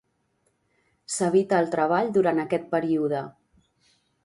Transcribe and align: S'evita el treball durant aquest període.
S'evita 1.15 1.59
el 1.65 1.69
treball 1.77 2.11
durant 2.17 2.43
aquest 2.47 2.67
període. 2.75 3.23